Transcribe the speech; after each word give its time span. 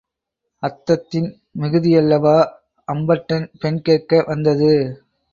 அத்தத்தின் 0.63 1.27
மிகுதியல்லவா, 1.59 2.33
அம்பட்டன் 2.87 3.45
பெண் 3.59 3.79
கேட்க 3.81 4.23
வந்தது? 4.27 4.71